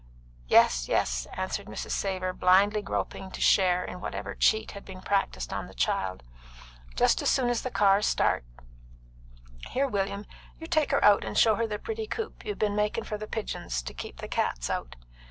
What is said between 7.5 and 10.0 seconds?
the cars starts. Here,